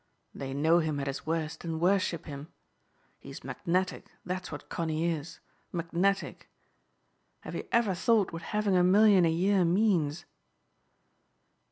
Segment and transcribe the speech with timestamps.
[0.33, 2.47] They know him at his worst and worship him.
[3.19, 5.39] He's magnetic, that's what Connie is,
[5.71, 6.49] magnetic.
[7.41, 10.25] Have you ever thought what having a million a year means?"